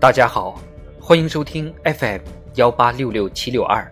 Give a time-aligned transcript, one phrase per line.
[0.00, 0.60] 大家好，
[1.00, 2.20] 欢迎收听 FM
[2.54, 3.84] 幺八六六七六二，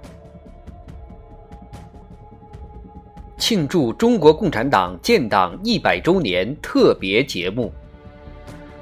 [3.36, 7.72] 庆祝中国共产党建党一百周年特别节目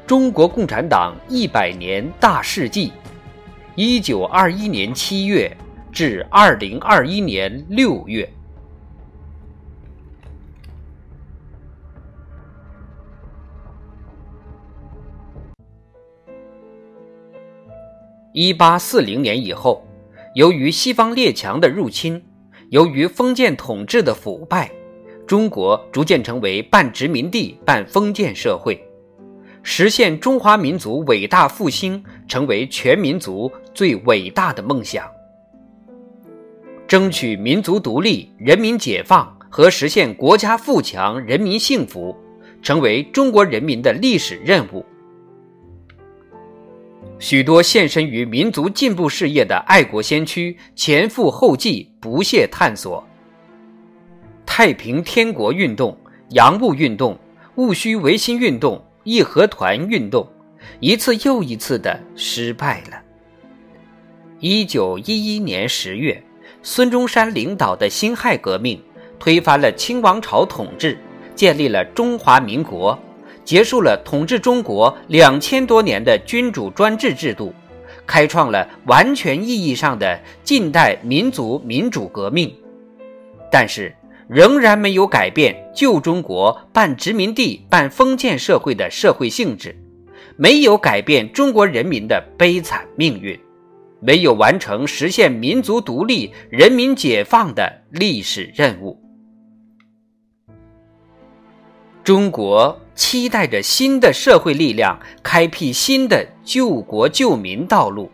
[0.07, 2.89] 《中国共产党一百年大事记》，
[3.75, 5.51] 一九二一年七月
[5.91, 8.29] 至二零二一年六月。
[18.37, 19.87] 一八四零年以后，
[20.35, 22.21] 由于西方列强的入侵，
[22.71, 24.69] 由于封建统治的腐败，
[25.25, 28.85] 中国逐渐成为半殖民地半封建社会。
[29.63, 35.09] 实现中华民族伟大复兴，成为全民族最伟大的梦想。
[36.89, 42.13] 争取民族独立、人民解放和实现国家富强、人民幸福，
[42.61, 44.85] 成为中国人民的历史任务。
[47.19, 53.03] 许多献身于民族进步事业的爱国先驱前赴后继，不懈探索。
[54.45, 55.97] 太平天国运动、
[56.31, 57.19] 洋务运动、
[57.55, 60.29] 戊戌维新运动、义和团运动，
[60.81, 63.01] 一次又一次的失败了。
[64.41, 66.23] 一九一一年十月，
[66.63, 68.81] 孙中山领导的辛亥革命
[69.19, 70.99] 推翻了清王朝统治，
[71.35, 72.99] 建立了中华民国。
[73.45, 77.53] 结束了统治中国两千多年的君主专制制度，
[78.07, 82.55] 开创了完全意义上的近代民族民主革命，
[83.51, 83.95] 但是
[84.27, 89.77] 仍然没有改变旧中国半殖民地半封建社会的社会性质，
[90.37, 93.39] 没有改变中国人民的悲惨命运，
[94.01, 98.99] 没有完成实现民族独立、人民解放的历史任务。
[102.03, 108.11] 中国期待着新的社会力量开辟新的救国救民道路。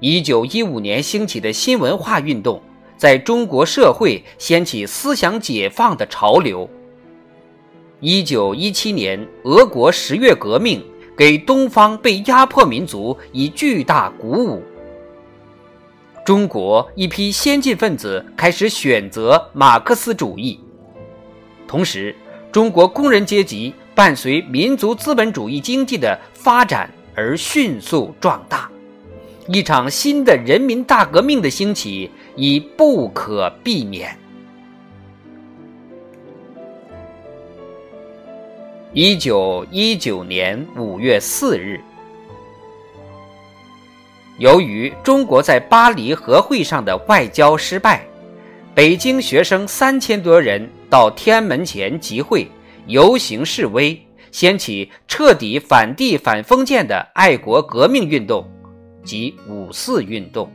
[0.00, 2.60] 一九一五年兴起的新文化运动，
[2.96, 6.68] 在中国社会掀起思想解放的潮流。
[8.00, 10.84] 一九一七年，俄国十月革命
[11.16, 14.60] 给东方被压迫民族以巨大鼓舞。
[16.26, 20.58] 中国一批先进分子开始选择马克思主义，
[21.68, 22.12] 同时。
[22.52, 28.70] 中国工人阶级伴随民族资本主义经济的发展而迅速壮大，
[29.48, 34.14] 一场新的人民大革命的兴起已不可避免。
[38.92, 41.80] 一九一九年五月四日，
[44.36, 48.06] 由于中国在巴黎和会上的外交失败。
[48.74, 52.50] 北京学生三千多人到天安门前集会、
[52.86, 54.00] 游行示威，
[54.30, 58.50] 掀起彻底反帝反封建的爱国革命运动，
[59.04, 60.50] 即五四运动。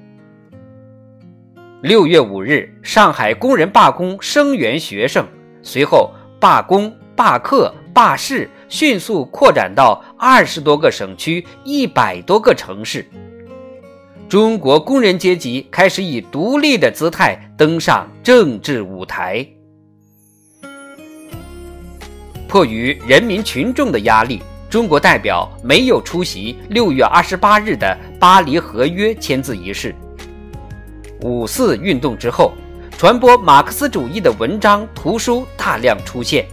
[1.83, 5.23] 六月五日，上海工人罢工声援学生，
[5.61, 13.07] 随后罢工、罢课、罢市迅速扩展到二十多个省区、一百多个城市。
[14.29, 19.47] 中国工人阶级开始以独立的姿态登上政治舞台。
[22.45, 29.95] 迫于人民群众的压力，中国代表没有出席六月二十八日的巴黎合约签字仪式。
[31.21, 32.51] 五四运动之后，
[32.97, 36.45] 传播马克思主义的文章、图书大量出现。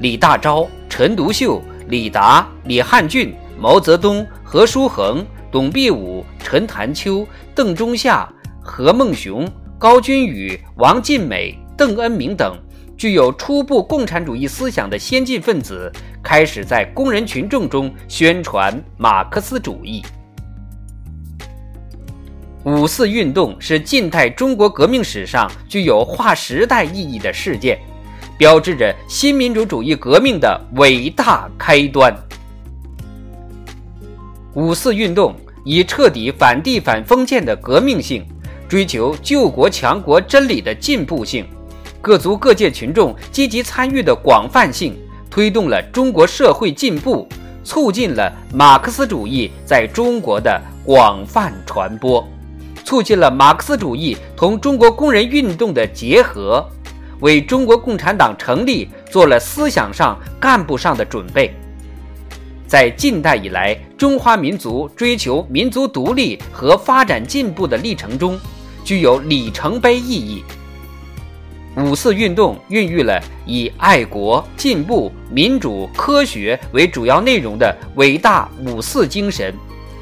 [0.00, 5.24] 李大钊、陈独秀、李达、李汉俊、毛泽东、何叔衡。
[5.50, 8.28] 董必武、陈潭秋、邓中夏、
[8.62, 12.54] 何孟雄、高君宇、王尽美、邓恩铭等
[12.98, 15.90] 具有初步共产主义思想的先进分子，
[16.22, 20.02] 开始在工人群众中宣传马克思主义。
[22.64, 27.78] 五四运动是近代中国革命史上具有划时代意义的事件，
[28.36, 32.14] 标志着新民主主义革命的伟大开端。
[34.52, 35.34] 五四运动。
[35.64, 38.24] 以彻底反帝反封建的革命性，
[38.68, 41.46] 追求救国强国真理的进步性，
[42.00, 44.94] 各族各界群众积极参与的广泛性，
[45.30, 47.26] 推动了中国社会进步，
[47.64, 52.26] 促进了马克思主义在中国的广泛传播，
[52.84, 56.62] 促进了马克思主义同中国工人运动的结合，
[57.20, 61.54] 为中国共产党成立做了思想上、干部上的准备。
[62.74, 68.36] 在近代以来，中华民族追求民族独立和发展进步的历程中，
[68.84, 70.42] 具有里程碑意义。
[71.76, 79.54] 五四运动孕育了以爱国、进步、民主、科学为主要内容的伟大五四精神，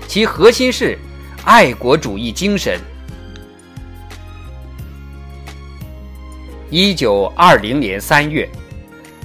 [0.09, 0.99] 其核心是
[1.45, 2.81] 爱国主义精神。
[6.71, 8.49] 一九二零年三月，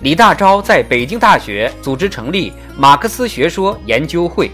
[0.02, 4.52] 李大钊在北京大学组织成立马克思学说研究会。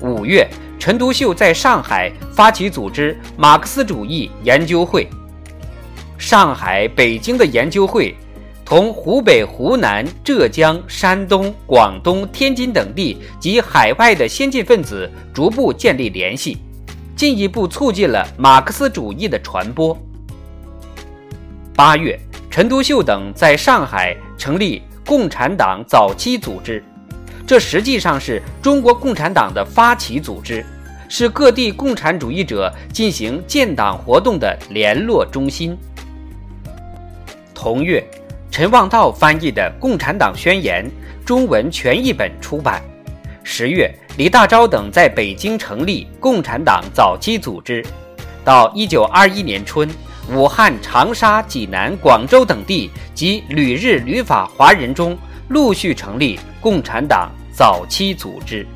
[0.00, 0.48] 五月，
[0.78, 5.06] 陈独秀在上海发起组织马克思主义研究会。
[6.16, 8.16] 上海、北京的研究会，
[8.64, 16.56] 同湖北、湖南、浙江、山东、广东、天津等地及海外的先进分子逐步建立联系，
[17.14, 19.96] 进一步促进了马克思主义的传播。
[21.74, 22.18] 八月，
[22.50, 26.82] 陈独秀等在上海成立共产党早期组织，
[27.46, 30.66] 这实际上是中国共产党的发起组织，
[31.08, 35.78] 是各地共产主义者进行建党活动的联络中心。
[37.54, 38.04] 同月，
[38.50, 40.84] 陈望道翻译的《共产党宣言》
[41.24, 42.82] 中文全译本出版。
[43.44, 47.80] 十月，李大钊等在北京成立共产党早期组织。
[48.44, 49.88] 到一九二一年春。
[50.30, 58.66] 武汉、长沙、济南、广州等地及旅日、旅法华人中，陆续成立共产党早期组织。